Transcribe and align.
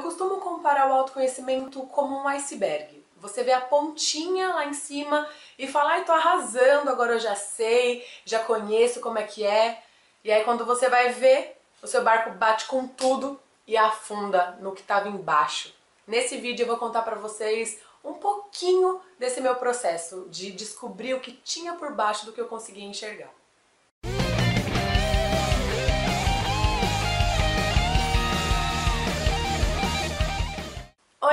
Eu 0.00 0.04
costumo 0.04 0.38
comparar 0.38 0.88
o 0.88 0.94
autoconhecimento 0.94 1.82
como 1.88 2.16
um 2.16 2.26
iceberg. 2.28 3.04
Você 3.18 3.44
vê 3.44 3.52
a 3.52 3.60
pontinha 3.60 4.48
lá 4.54 4.64
em 4.64 4.72
cima 4.72 5.28
e 5.58 5.68
fala, 5.68 5.90
ai, 5.90 6.06
tô 6.06 6.12
arrasando, 6.12 6.88
agora 6.88 7.12
eu 7.12 7.18
já 7.20 7.36
sei, 7.36 8.02
já 8.24 8.38
conheço 8.38 9.00
como 9.00 9.18
é 9.18 9.24
que 9.24 9.44
é. 9.44 9.82
E 10.24 10.32
aí 10.32 10.42
quando 10.42 10.64
você 10.64 10.88
vai 10.88 11.10
ver, 11.10 11.60
o 11.82 11.86
seu 11.86 12.02
barco 12.02 12.30
bate 12.30 12.64
com 12.64 12.88
tudo 12.88 13.38
e 13.66 13.76
afunda 13.76 14.56
no 14.62 14.72
que 14.72 14.80
estava 14.80 15.06
embaixo. 15.06 15.74
Nesse 16.06 16.38
vídeo 16.38 16.62
eu 16.62 16.68
vou 16.68 16.78
contar 16.78 17.02
para 17.02 17.16
vocês 17.16 17.78
um 18.02 18.14
pouquinho 18.14 19.02
desse 19.18 19.42
meu 19.42 19.56
processo 19.56 20.26
de 20.30 20.50
descobrir 20.50 21.12
o 21.12 21.20
que 21.20 21.32
tinha 21.32 21.74
por 21.74 21.92
baixo 21.92 22.24
do 22.24 22.32
que 22.32 22.40
eu 22.40 22.48
conseguia 22.48 22.84
enxergar. 22.84 23.39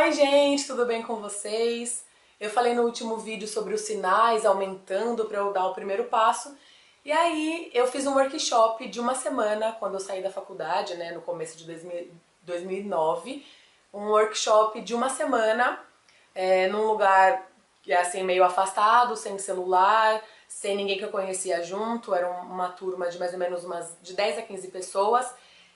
Oi 0.07 0.13
gente, 0.13 0.65
tudo 0.65 0.85
bem 0.85 1.03
com 1.03 1.17
vocês? 1.17 2.05
Eu 2.39 2.49
falei 2.49 2.73
no 2.73 2.83
último 2.83 3.17
vídeo 3.17 3.45
sobre 3.45 3.73
os 3.73 3.81
sinais 3.81 4.45
aumentando 4.45 5.25
para 5.25 5.39
eu 5.39 5.51
dar 5.51 5.67
o 5.67 5.73
primeiro 5.73 6.05
passo 6.05 6.57
e 7.03 7.11
aí 7.11 7.69
eu 7.73 7.85
fiz 7.87 8.07
um 8.07 8.13
workshop 8.13 8.87
de 8.87 9.01
uma 9.01 9.13
semana 9.13 9.73
quando 9.73 9.95
eu 9.95 9.99
saí 9.99 10.23
da 10.23 10.31
faculdade, 10.31 10.95
né, 10.95 11.11
no 11.11 11.19
começo 11.19 11.57
de 11.57 12.09
2009, 12.43 13.45
um 13.93 14.07
workshop 14.11 14.79
de 14.79 14.95
uma 14.95 15.09
semana 15.09 15.77
é, 16.33 16.69
num 16.69 16.87
lugar 16.87 17.45
assim 17.99 18.23
meio 18.23 18.45
afastado, 18.45 19.13
sem 19.17 19.37
celular, 19.37 20.23
sem 20.47 20.77
ninguém 20.77 20.97
que 20.97 21.03
eu 21.03 21.11
conhecia 21.11 21.61
junto, 21.63 22.15
era 22.15 22.29
uma 22.29 22.69
turma 22.69 23.09
de 23.09 23.19
mais 23.19 23.33
ou 23.33 23.39
menos 23.39 23.65
umas 23.65 23.97
de 24.01 24.13
10 24.13 24.37
a 24.37 24.41
15 24.41 24.69
pessoas. 24.69 25.29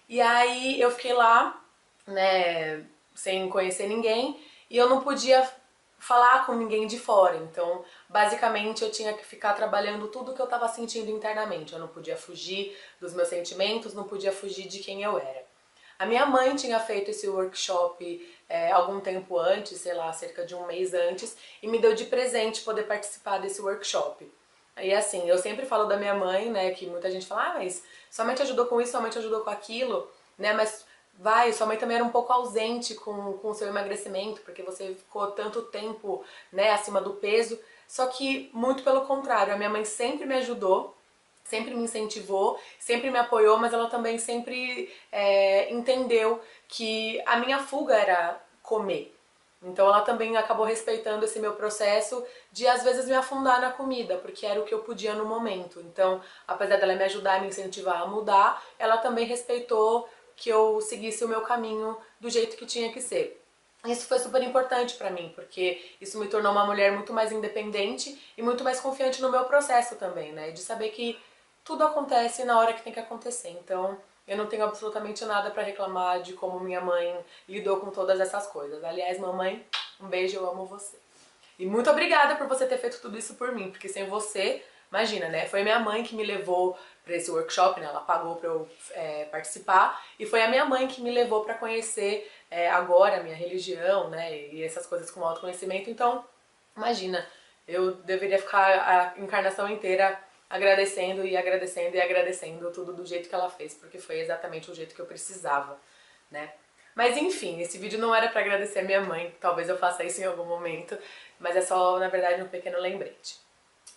E 0.07 0.21
aí 0.21 0.79
eu 0.79 0.89
fiquei 0.89 1.11
lá, 1.11 1.61
né, 2.07 2.85
sem 3.13 3.49
conhecer 3.49 3.87
ninguém, 3.87 4.39
e 4.69 4.77
eu 4.77 4.89
não 4.89 5.01
podia 5.01 5.47
falar 5.99 6.45
com 6.45 6.53
ninguém 6.53 6.87
de 6.87 6.97
fora. 6.97 7.37
Então, 7.37 7.85
basicamente, 8.09 8.83
eu 8.83 8.91
tinha 8.91 9.13
que 9.13 9.23
ficar 9.23 9.53
trabalhando 9.53 10.07
tudo 10.07 10.33
que 10.33 10.41
eu 10.41 10.45
estava 10.45 10.67
sentindo 10.67 11.11
internamente. 11.11 11.73
Eu 11.73 11.79
não 11.79 11.87
podia 11.87 12.17
fugir 12.17 12.75
dos 12.99 13.13
meus 13.13 13.27
sentimentos, 13.27 13.93
não 13.93 14.05
podia 14.05 14.31
fugir 14.31 14.67
de 14.67 14.79
quem 14.79 15.03
eu 15.03 15.19
era. 15.19 15.45
A 15.99 16.05
minha 16.07 16.25
mãe 16.25 16.55
tinha 16.55 16.79
feito 16.79 17.11
esse 17.11 17.29
workshop 17.29 18.27
é, 18.49 18.71
algum 18.71 18.99
tempo 18.99 19.37
antes, 19.37 19.79
sei 19.79 19.93
lá, 19.93 20.11
cerca 20.11 20.43
de 20.43 20.55
um 20.55 20.65
mês 20.65 20.95
antes, 20.95 21.37
e 21.61 21.67
me 21.67 21.77
deu 21.77 21.93
de 21.93 22.05
presente 22.05 22.61
poder 22.61 22.83
participar 22.83 23.37
desse 23.37 23.61
workshop. 23.61 24.27
E 24.81 24.93
assim, 24.93 25.29
eu 25.29 25.37
sempre 25.37 25.65
falo 25.65 25.85
da 25.85 25.95
minha 25.95 26.15
mãe, 26.15 26.49
né, 26.49 26.71
que 26.71 26.87
muita 26.87 27.11
gente 27.11 27.27
fala, 27.27 27.43
ah, 27.43 27.53
mas 27.59 27.83
somente 28.09 28.41
ajudou 28.41 28.65
com 28.65 28.81
isso, 28.81 28.91
somente 28.91 29.17
ajudou 29.19 29.41
com 29.41 29.49
aquilo, 29.51 30.09
né, 30.37 30.53
mas 30.53 30.85
vai, 31.19 31.53
sua 31.53 31.67
mãe 31.67 31.77
também 31.77 31.97
era 31.97 32.05
um 32.05 32.09
pouco 32.09 32.33
ausente 32.33 32.95
com, 32.95 33.33
com 33.33 33.49
o 33.49 33.53
seu 33.53 33.67
emagrecimento, 33.67 34.41
porque 34.41 34.63
você 34.63 34.95
ficou 34.95 35.27
tanto 35.31 35.61
tempo, 35.63 36.23
né, 36.51 36.71
acima 36.71 36.99
do 36.99 37.13
peso, 37.13 37.59
só 37.87 38.07
que 38.07 38.49
muito 38.53 38.83
pelo 38.83 39.01
contrário, 39.01 39.53
a 39.53 39.57
minha 39.57 39.69
mãe 39.69 39.83
sempre 39.85 40.25
me 40.25 40.35
ajudou, 40.35 40.95
sempre 41.43 41.75
me 41.75 41.83
incentivou, 41.83 42.57
sempre 42.79 43.11
me 43.11 43.19
apoiou, 43.19 43.57
mas 43.57 43.73
ela 43.73 43.89
também 43.89 44.17
sempre 44.17 44.89
é, 45.11 45.71
entendeu 45.71 46.41
que 46.67 47.21
a 47.25 47.37
minha 47.37 47.59
fuga 47.59 47.95
era 47.95 48.41
comer. 48.63 49.13
Então 49.63 49.85
ela 49.85 50.01
também 50.01 50.35
acabou 50.37 50.65
respeitando 50.65 51.23
esse 51.25 51.39
meu 51.39 51.53
processo 51.53 52.25
de 52.51 52.67
às 52.67 52.83
vezes 52.83 53.05
me 53.05 53.13
afundar 53.13 53.61
na 53.61 53.69
comida, 53.71 54.17
porque 54.17 54.45
era 54.45 54.59
o 54.59 54.63
que 54.63 54.73
eu 54.73 54.79
podia 54.79 55.13
no 55.13 55.25
momento. 55.25 55.79
Então, 55.81 56.19
apesar 56.47 56.77
dela 56.77 56.95
me 56.95 57.03
ajudar 57.03 57.41
me 57.41 57.47
incentivar 57.47 58.01
a 58.01 58.07
mudar, 58.07 58.63
ela 58.79 58.97
também 58.97 59.25
respeitou 59.25 60.09
que 60.41 60.49
eu 60.49 60.81
seguisse 60.81 61.23
o 61.23 61.27
meu 61.27 61.41
caminho 61.41 61.95
do 62.19 62.27
jeito 62.27 62.57
que 62.57 62.65
tinha 62.65 62.91
que 62.91 62.99
ser. 62.99 63.39
Isso 63.85 64.07
foi 64.07 64.17
super 64.17 64.41
importante 64.41 64.95
para 64.95 65.11
mim, 65.11 65.31
porque 65.35 65.79
isso 66.01 66.19
me 66.19 66.27
tornou 66.27 66.51
uma 66.51 66.65
mulher 66.65 66.91
muito 66.91 67.13
mais 67.13 67.31
independente 67.31 68.19
e 68.35 68.41
muito 68.41 68.63
mais 68.63 68.79
confiante 68.79 69.21
no 69.21 69.29
meu 69.29 69.43
processo 69.45 69.97
também, 69.97 70.31
né? 70.33 70.49
De 70.49 70.59
saber 70.59 70.89
que 70.89 71.19
tudo 71.63 71.83
acontece 71.83 72.43
na 72.43 72.57
hora 72.59 72.73
que 72.73 72.81
tem 72.81 72.91
que 72.91 72.99
acontecer. 72.99 73.49
Então, 73.49 73.95
eu 74.27 74.35
não 74.35 74.47
tenho 74.47 74.63
absolutamente 74.63 75.23
nada 75.25 75.51
para 75.51 75.61
reclamar 75.61 76.23
de 76.23 76.33
como 76.33 76.59
minha 76.59 76.81
mãe 76.81 77.15
lidou 77.47 77.79
com 77.79 77.91
todas 77.91 78.19
essas 78.19 78.47
coisas. 78.47 78.83
Aliás, 78.83 79.19
mamãe, 79.19 79.63
um 79.99 80.07
beijo, 80.07 80.37
eu 80.37 80.49
amo 80.49 80.65
você. 80.65 80.97
E 81.59 81.67
muito 81.67 81.87
obrigada 81.91 82.35
por 82.35 82.47
você 82.47 82.65
ter 82.65 82.79
feito 82.79 82.99
tudo 82.99 83.15
isso 83.15 83.35
por 83.35 83.51
mim, 83.51 83.69
porque 83.69 83.87
sem 83.87 84.07
você, 84.07 84.63
imagina, 84.91 85.29
né? 85.29 85.45
Foi 85.47 85.63
minha 85.63 85.79
mãe 85.79 86.03
que 86.03 86.13
me 86.13 86.23
levou 86.23 86.77
para 87.03 87.15
esse 87.15 87.31
workshop, 87.31 87.79
né? 87.79 87.87
Ela 87.87 88.01
pagou 88.01 88.35
para 88.35 88.49
eu 88.49 88.69
é, 88.91 89.25
participar 89.25 90.03
e 90.19 90.25
foi 90.25 90.41
a 90.41 90.49
minha 90.49 90.65
mãe 90.65 90.87
que 90.87 91.01
me 91.01 91.11
levou 91.11 91.43
para 91.43 91.55
conhecer 91.55 92.29
é, 92.49 92.69
agora 92.69 93.19
a 93.19 93.23
minha 93.23 93.35
religião, 93.35 94.09
né? 94.09 94.37
E 94.37 94.63
essas 94.63 94.85
coisas 94.85 95.09
com 95.09 95.23
autoconhecimento. 95.23 95.89
Então, 95.89 96.23
imagina, 96.75 97.25
eu 97.67 97.95
deveria 97.95 98.37
ficar 98.37 99.13
a 99.15 99.19
encarnação 99.19 99.69
inteira 99.69 100.19
agradecendo 100.49 101.25
e 101.25 101.37
agradecendo 101.37 101.95
e 101.95 102.01
agradecendo 102.01 102.71
tudo 102.71 102.93
do 102.93 103.05
jeito 103.05 103.29
que 103.29 103.35
ela 103.35 103.49
fez, 103.49 103.73
porque 103.73 103.97
foi 103.97 104.19
exatamente 104.19 104.69
o 104.69 104.75
jeito 104.75 104.93
que 104.93 104.99
eu 104.99 105.05
precisava, 105.05 105.79
né? 106.29 106.51
Mas 106.93 107.15
enfim, 107.15 107.61
esse 107.61 107.77
vídeo 107.77 107.97
não 107.97 108.13
era 108.13 108.27
para 108.27 108.41
agradecer 108.41 108.79
a 108.79 108.83
minha 108.83 108.99
mãe, 108.99 109.33
talvez 109.39 109.69
eu 109.69 109.77
faça 109.77 110.03
isso 110.03 110.19
em 110.19 110.25
algum 110.25 110.43
momento, 110.43 110.97
mas 111.39 111.55
é 111.55 111.61
só, 111.61 111.97
na 111.97 112.09
verdade, 112.09 112.41
um 112.41 112.49
pequeno 112.49 112.79
lembrete. 112.79 113.39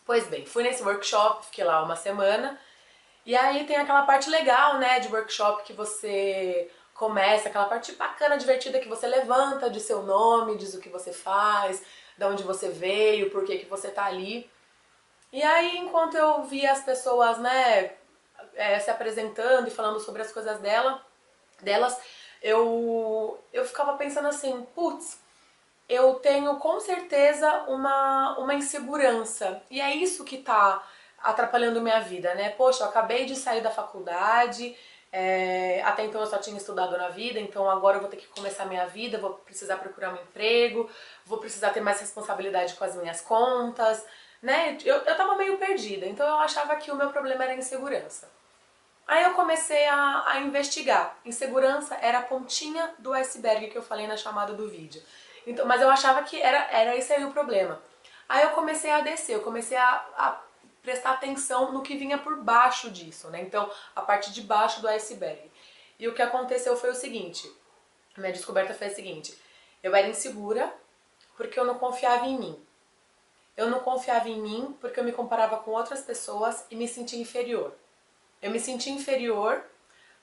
Pois 0.05 0.27
bem, 0.29 0.45
fui 0.45 0.63
nesse 0.63 0.83
workshop, 0.83 1.47
fiquei 1.47 1.65
lá 1.65 1.83
uma 1.83 1.97
semana, 1.97 2.61
e 3.25 3.35
aí 3.35 3.65
tem 3.65 3.77
aquela 3.77 4.03
parte 4.03 4.29
legal, 4.29 4.79
né, 4.79 5.01
de 5.01 5.09
workshop 5.09 5.63
que 5.63 5.73
você 5.73 6.71
começa, 6.93 7.49
aquela 7.49 7.65
parte 7.65 7.93
bacana, 7.93 8.37
divertida 8.37 8.79
que 8.79 8.89
você 8.89 9.07
levanta 9.07 9.71
de 9.71 9.81
seu 9.81 10.03
nome, 10.03 10.59
diz 10.59 10.75
o 10.75 10.81
que 10.81 10.91
você 10.91 11.11
faz, 11.11 11.83
de 12.19 12.25
onde 12.25 12.43
você 12.43 12.69
veio, 12.69 13.31
por 13.31 13.45
que, 13.45 13.59
que 13.59 13.67
você 13.67 13.91
tá 13.91 14.05
ali. 14.05 14.49
E 15.33 15.43
aí, 15.43 15.79
enquanto 15.79 16.17
eu 16.17 16.45
via 16.45 16.71
as 16.71 16.85
pessoas, 16.85 17.39
né, 17.39 17.95
é, 18.55 18.79
se 18.79 18.91
apresentando 18.91 19.69
e 19.69 19.71
falando 19.71 19.99
sobre 20.01 20.21
as 20.21 20.31
coisas 20.31 20.61
dela, 20.61 21.05
delas, 21.63 21.99
eu, 22.43 23.43
eu 23.53 23.65
ficava 23.65 23.97
pensando 23.97 24.29
assim, 24.29 24.67
putz, 24.75 25.19
eu 25.89 26.15
tenho 26.15 26.57
com 26.57 26.81
certeza 26.81 27.65
uma, 27.69 28.39
uma 28.39 28.55
insegurança. 28.55 29.63
E 29.71 29.81
é 29.81 29.95
isso 29.95 30.25
que 30.25 30.39
tá 30.39 30.83
atrapalhando 31.23 31.81
minha 31.81 32.01
vida, 32.01 32.35
né? 32.35 32.51
Poxa, 32.51 32.85
eu 32.85 32.89
acabei 32.89 33.25
de 33.25 33.35
sair 33.35 33.63
da 33.63 33.71
faculdade, 33.71 34.77
é, 35.11 35.81
até 35.85 36.05
então 36.05 36.21
eu 36.21 36.27
só 36.27 36.39
tinha 36.39 36.57
estudado 36.57 36.99
na 36.99 37.09
vida, 37.09 37.39
então 37.39 37.71
agora 37.71 37.97
eu 37.97 38.01
vou 38.01 38.11
ter 38.11 38.17
que 38.17 38.27
começar 38.27 38.67
minha 38.67 38.87
vida, 38.87 39.17
vou 39.17 39.35
precisar 39.35 39.77
procurar 39.77 40.13
um 40.13 40.17
emprego, 40.17 40.91
vou 41.25 41.39
precisar 41.39 41.71
ter 41.71 41.81
mais 41.81 42.01
responsabilidade 42.01 42.75
com 42.75 42.85
as 42.85 42.97
minhas 42.97 43.21
contas, 43.21 44.05
né? 44.43 44.77
Eu, 44.85 44.97
eu 44.97 45.17
tava 45.17 45.37
meio 45.37 45.57
perdida, 45.57 46.05
então 46.05 46.27
eu 46.27 46.35
achava 46.37 46.77
que 46.77 46.91
o 46.91 46.97
meu 46.97 47.11
problema 47.11 47.45
era 47.45 47.55
insegurança. 47.55 48.29
Aí 49.07 49.23
eu 49.23 49.35
comecei 49.35 49.87
a, 49.87 50.25
a 50.27 50.41
investigar. 50.41 51.17
Insegurança 51.25 51.95
era 52.01 52.19
a 52.19 52.23
pontinha 52.23 52.93
do 52.99 53.13
iceberg 53.13 53.69
que 53.69 53.79
eu 53.79 53.83
falei 53.83 54.07
na 54.07 54.17
chamada 54.17 54.53
do 54.55 54.69
vídeo. 54.69 55.03
Então, 55.47 55.67
mas 55.67 55.81
eu 55.81 55.91
achava 55.91 56.23
que 56.23 56.41
era, 56.41 56.59
era 56.71 56.97
esse 56.97 57.13
aí 57.13 57.25
o 57.25 57.33
problema. 57.33 57.81
Aí 58.29 58.43
eu 58.45 58.51
comecei 58.51 58.91
a 58.91 59.01
descer, 59.01 59.35
eu 59.35 59.43
comecei 59.43 59.77
a, 59.77 60.07
a 60.17 60.41
prestar 60.83 61.13
atenção 61.13 61.73
no 61.73 61.83
que 61.83 61.97
vinha 61.97 62.19
por 62.19 62.37
baixo 62.37 62.91
disso, 62.91 63.29
né? 63.29 63.41
Então, 63.43 63.71
a 63.95 64.03
parte 64.03 64.33
de 64.33 64.43
baixo 64.43 64.81
do 64.81 64.89
iceberg. 64.89 65.51
E 65.99 66.09
o 66.09 66.15
que 66.15 66.23
aconteceu 66.23 66.77
foi 66.77 66.91
o 66.91 66.95
seguinte, 66.95 67.51
minha 68.17 68.33
descoberta 68.33 68.75
foi 68.75 68.89
a 68.89 68.95
seguinte, 68.95 69.39
eu 69.83 69.95
era 69.95 70.09
insegura 70.09 70.73
porque 71.37 71.59
eu 71.59 71.65
não 71.65 71.79
confiava 71.79 72.27
em 72.27 72.39
mim. 72.39 72.67
Eu 73.57 73.69
não 73.69 73.81
confiava 73.81 74.29
em 74.29 74.41
mim 74.41 74.77
porque 74.81 74.99
eu 74.99 75.05
me 75.05 75.13
comparava 75.13 75.59
com 75.59 75.71
outras 75.71 76.01
pessoas 76.01 76.67
e 76.71 76.77
me 76.77 76.89
sentia 76.89 77.21
inferior. 77.21 77.73
Eu 78.43 78.51
me 78.51 78.59
sentia 78.59 78.93
inferior 78.93 79.65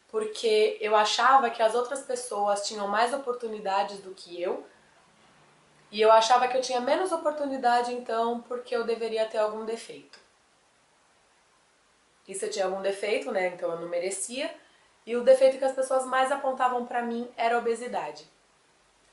porque 0.10 0.78
eu 0.82 0.96
achava 0.96 1.50
que 1.50 1.64
as 1.64 1.74
outras 1.74 2.02
pessoas 2.02 2.68
tinham 2.68 2.88
mais 2.88 3.14
oportunidades 3.14 4.00
do 4.00 4.14
que 4.14 4.42
eu, 4.42 4.66
e 5.92 6.00
eu 6.00 6.10
achava 6.10 6.48
que 6.48 6.56
eu 6.56 6.62
tinha 6.62 6.80
menos 6.80 7.12
oportunidade 7.12 7.94
então 7.94 8.42
porque 8.48 8.74
eu 8.74 8.86
deveria 8.86 9.26
ter 9.26 9.40
algum 9.40 9.66
defeito. 9.66 10.18
E 12.26 12.34
se 12.34 12.46
eu 12.46 12.50
tinha 12.50 12.66
algum 12.66 12.82
defeito, 12.82 13.30
né, 13.30 13.48
então 13.48 13.70
eu 13.72 13.80
não 13.82 13.90
merecia. 13.90 14.50
E 15.06 15.16
o 15.18 15.24
defeito 15.24 15.58
que 15.58 15.66
as 15.66 15.74
pessoas 15.74 16.06
mais 16.06 16.32
apontavam 16.32 16.86
para 16.86 17.02
mim 17.02 17.30
era 17.36 17.56
a 17.56 17.60
obesidade. 17.60 18.26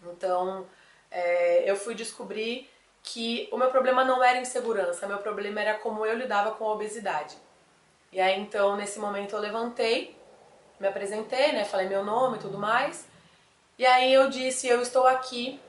Então 0.04 0.66
é, 1.10 1.68
eu 1.68 1.74
fui 1.74 1.96
descobrir 1.96 2.70
que 3.02 3.48
o 3.50 3.56
meu 3.56 3.70
problema 3.70 4.04
não 4.04 4.22
era 4.22 4.38
insegurança, 4.38 5.08
meu 5.08 5.18
problema 5.18 5.60
era 5.60 5.78
como 5.78 6.06
eu 6.06 6.16
lidava 6.16 6.52
com 6.52 6.68
a 6.68 6.72
obesidade. 6.72 7.36
E 8.12 8.20
aí 8.20 8.38
então 8.40 8.76
nesse 8.76 9.00
momento 9.00 9.34
eu 9.34 9.40
levantei, 9.40 10.16
me 10.78 10.86
apresentei, 10.86 11.52
né, 11.52 11.64
falei 11.64 11.88
meu 11.88 12.04
nome 12.04 12.36
e 12.36 12.40
tudo 12.40 12.56
mais. 12.56 13.08
E 13.76 13.84
aí 13.84 14.12
eu 14.12 14.28
disse, 14.28 14.68
eu 14.68 14.80
estou 14.80 15.06
aqui 15.06 15.60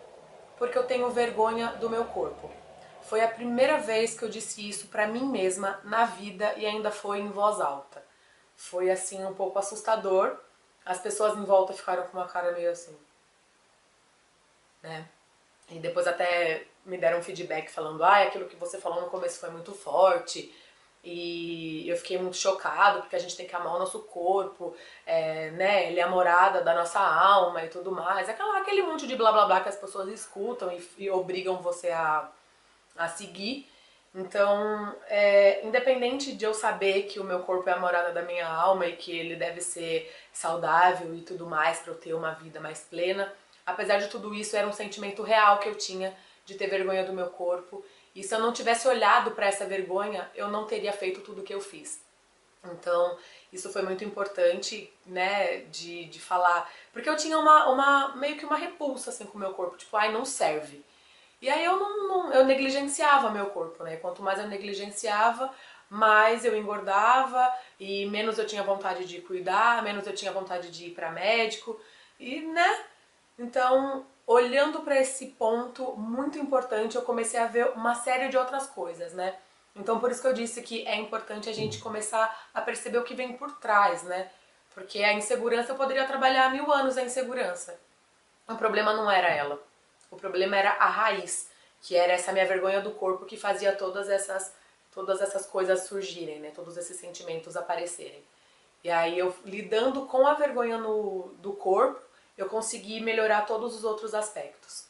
porque 0.59 0.77
eu 0.77 0.85
tenho 0.85 1.09
vergonha 1.09 1.73
do 1.77 1.89
meu 1.89 2.05
corpo. 2.05 2.51
Foi 3.01 3.21
a 3.21 3.27
primeira 3.27 3.79
vez 3.79 4.17
que 4.17 4.23
eu 4.23 4.29
disse 4.29 4.67
isso 4.69 4.87
para 4.89 5.07
mim 5.07 5.25
mesma 5.25 5.79
na 5.83 6.05
vida 6.05 6.53
e 6.57 6.65
ainda 6.65 6.91
foi 6.91 7.19
em 7.19 7.29
voz 7.29 7.59
alta. 7.59 8.03
Foi 8.55 8.91
assim 8.91 9.25
um 9.25 9.33
pouco 9.33 9.57
assustador. 9.57 10.37
As 10.85 10.99
pessoas 10.99 11.37
em 11.37 11.43
volta 11.45 11.73
ficaram 11.73 12.03
com 12.03 12.17
uma 12.17 12.27
cara 12.27 12.51
meio 12.51 12.69
assim. 12.69 12.95
né? 14.83 15.07
E 15.69 15.79
depois 15.79 16.07
até 16.07 16.65
me 16.85 16.97
deram 16.97 17.19
um 17.19 17.23
feedback 17.23 17.69
falando, 17.69 18.03
ah, 18.03 18.21
aquilo 18.23 18.47
que 18.47 18.55
você 18.55 18.79
falou 18.79 19.01
no 19.01 19.09
começo 19.09 19.39
foi 19.39 19.49
muito 19.49 19.73
forte. 19.73 20.53
E 21.03 21.87
eu 21.87 21.95
fiquei 21.95 22.17
muito 22.17 22.35
chocado, 22.35 22.99
porque 22.99 23.15
a 23.15 23.19
gente 23.19 23.35
tem 23.37 23.47
que 23.47 23.55
amar 23.55 23.75
o 23.75 23.79
nosso 23.79 23.99
corpo, 23.99 24.75
é, 25.05 25.49
né? 25.51 25.89
Ele 25.89 25.99
é 25.99 26.03
a 26.03 26.09
morada 26.09 26.61
da 26.61 26.73
nossa 26.73 26.99
alma 26.99 27.63
e 27.63 27.69
tudo 27.69 27.91
mais. 27.91 28.27
Aquela, 28.27 28.57
aquele 28.59 28.81
monte 28.81 29.07
de 29.07 29.15
blá 29.15 29.31
blá 29.31 29.45
blá 29.45 29.61
que 29.61 29.69
as 29.69 29.77
pessoas 29.77 30.09
escutam 30.09 30.71
e, 30.71 30.87
e 30.97 31.09
obrigam 31.09 31.57
você 31.57 31.89
a, 31.89 32.29
a 32.97 33.07
seguir. 33.07 33.69
Então, 34.13 34.95
é, 35.07 35.65
independente 35.65 36.33
de 36.33 36.43
eu 36.43 36.53
saber 36.53 37.03
que 37.03 37.19
o 37.19 37.23
meu 37.23 37.41
corpo 37.41 37.69
é 37.69 37.73
a 37.73 37.79
morada 37.79 38.11
da 38.11 38.23
minha 38.23 38.47
alma 38.47 38.87
e 38.87 38.95
que 38.95 39.15
ele 39.15 39.35
deve 39.35 39.61
ser 39.61 40.11
saudável 40.33 41.13
e 41.15 41.21
tudo 41.21 41.45
mais 41.45 41.79
para 41.79 41.93
eu 41.93 41.97
ter 41.97 42.13
uma 42.13 42.31
vida 42.31 42.59
mais 42.59 42.81
plena, 42.81 43.31
apesar 43.65 43.99
de 43.99 44.07
tudo 44.07 44.33
isso, 44.33 44.55
era 44.55 44.67
um 44.67 44.73
sentimento 44.73 45.21
real 45.21 45.59
que 45.59 45.69
eu 45.69 45.75
tinha 45.75 46.13
de 46.43 46.55
ter 46.55 46.67
vergonha 46.67 47.03
do 47.05 47.13
meu 47.13 47.27
corpo. 47.27 47.85
E 48.19 48.23
se 48.23 48.35
eu 48.35 48.39
não 48.39 48.51
tivesse 48.51 48.85
olhado 48.85 49.31
para 49.31 49.45
essa 49.47 49.65
vergonha, 49.65 50.29
eu 50.35 50.49
não 50.49 50.65
teria 50.65 50.91
feito 50.91 51.21
tudo 51.21 51.39
o 51.39 51.43
que 51.43 51.53
eu 51.53 51.61
fiz. 51.61 52.01
Então, 52.65 53.17
isso 53.53 53.71
foi 53.71 53.81
muito 53.81 54.03
importante, 54.03 54.91
né, 55.05 55.59
de, 55.71 56.03
de 56.05 56.19
falar. 56.19 56.69
Porque 56.91 57.09
eu 57.09 57.15
tinha 57.15 57.39
uma, 57.39 57.69
uma 57.69 58.15
meio 58.17 58.37
que 58.37 58.45
uma 58.45 58.57
repulsa 58.57 59.09
assim 59.09 59.25
com 59.25 59.37
o 59.37 59.39
meu 59.39 59.53
corpo, 59.53 59.77
tipo, 59.77 59.95
ai, 59.95 60.11
não 60.11 60.25
serve. 60.25 60.83
E 61.41 61.49
aí 61.49 61.63
eu 61.63 61.77
não, 61.77 62.07
não, 62.09 62.33
eu 62.33 62.43
negligenciava 62.43 63.31
meu 63.31 63.45
corpo, 63.45 63.81
né? 63.85 63.95
Quanto 63.95 64.21
mais 64.21 64.37
eu 64.37 64.47
negligenciava, 64.49 65.49
mais 65.89 66.43
eu 66.43 66.57
engordava 66.57 67.49
e 67.79 68.05
menos 68.07 68.37
eu 68.37 68.45
tinha 68.45 68.61
vontade 68.63 69.05
de 69.05 69.21
cuidar, 69.21 69.81
menos 69.81 70.05
eu 70.05 70.13
tinha 70.13 70.33
vontade 70.33 70.69
de 70.69 70.87
ir 70.87 70.91
para 70.91 71.09
médico 71.09 71.79
e, 72.19 72.41
né? 72.41 72.83
Então, 73.37 74.05
olhando 74.29 74.81
para 74.81 74.95
esse 75.01 75.25
ponto 75.25 75.93
muito 75.97 76.37
importante, 76.37 76.95
eu 76.95 77.01
comecei 77.01 77.39
a 77.39 77.47
ver 77.47 77.71
uma 77.71 77.95
série 77.95 78.29
de 78.29 78.37
outras 78.37 78.67
coisas, 78.67 79.11
né? 79.11 79.35
Então, 79.75 79.99
por 79.99 80.11
isso 80.11 80.21
que 80.21 80.27
eu 80.27 80.33
disse 80.33 80.61
que 80.61 80.85
é 80.85 80.95
importante 80.97 81.49
a 81.49 81.53
gente 81.53 81.79
começar 81.79 82.47
a 82.53 82.61
perceber 82.61 82.99
o 82.99 83.03
que 83.03 83.15
vem 83.15 83.33
por 83.33 83.51
trás, 83.53 84.03
né? 84.03 84.29
Porque 84.71 85.03
a 85.03 85.13
insegurança 85.13 85.71
eu 85.71 85.75
poderia 85.75 86.05
trabalhar 86.05 86.51
mil 86.51 86.71
anos 86.71 86.95
a 86.95 87.01
insegurança. 87.01 87.79
O 88.47 88.55
problema 88.55 88.93
não 88.93 89.09
era 89.09 89.29
ela. 89.29 89.59
O 90.11 90.15
problema 90.15 90.55
era 90.55 90.73
a 90.73 90.87
raiz, 90.87 91.49
que 91.81 91.95
era 91.95 92.13
essa 92.13 92.31
minha 92.31 92.45
vergonha 92.45 92.81
do 92.81 92.91
corpo 92.91 93.25
que 93.25 93.35
fazia 93.35 93.75
todas 93.75 94.09
essas 94.09 94.53
todas 94.91 95.21
essas 95.21 95.47
coisas 95.47 95.85
surgirem, 95.87 96.39
né? 96.39 96.51
Todos 96.53 96.77
esses 96.77 96.97
sentimentos 96.97 97.57
aparecerem. 97.57 98.23
E 98.83 98.91
aí 98.91 99.17
eu 99.17 99.35
lidando 99.43 100.05
com 100.05 100.27
a 100.27 100.35
vergonha 100.35 100.77
no, 100.77 101.33
do 101.39 101.53
corpo, 101.53 101.99
eu 102.39 102.47
consegui 102.47 103.01
melhorar 103.01 103.45
todos 103.45 103.75
os 103.75 103.83
outros 103.83 104.15
aspectos. 104.15 104.85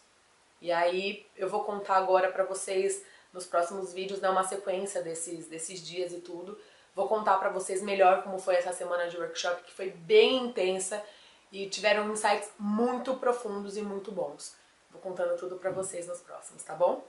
E 0.61 0.71
aí 0.71 1.25
eu 1.35 1.49
vou 1.49 1.63
contar 1.63 1.95
agora 1.95 2.31
para 2.31 2.43
vocês 2.43 3.03
nos 3.33 3.45
próximos 3.45 3.91
vídeos, 3.91 4.21
né, 4.21 4.29
uma 4.29 4.43
sequência 4.43 5.01
desses, 5.01 5.47
desses 5.47 5.81
dias 5.81 6.13
e 6.13 6.21
tudo. 6.21 6.59
Vou 6.93 7.07
contar 7.07 7.37
para 7.37 7.49
vocês 7.49 7.81
melhor 7.81 8.21
como 8.21 8.37
foi 8.37 8.55
essa 8.55 8.71
semana 8.71 9.09
de 9.09 9.17
workshop, 9.17 9.63
que 9.63 9.73
foi 9.73 9.89
bem 9.89 10.45
intensa 10.45 11.03
e 11.51 11.67
tiveram 11.67 12.11
insights 12.11 12.51
muito 12.59 13.15
profundos 13.15 13.77
e 13.77 13.81
muito 13.81 14.11
bons. 14.11 14.55
Vou 14.91 15.01
contando 15.01 15.35
tudo 15.35 15.55
pra 15.55 15.71
vocês 15.71 16.07
nos 16.07 16.21
próximos, 16.21 16.63
tá 16.63 16.75
bom? 16.75 17.03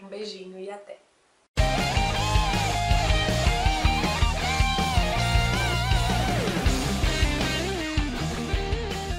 Um 0.00 0.06
beijinho 0.06 0.58
e 0.58 0.70
até! 0.70 1.07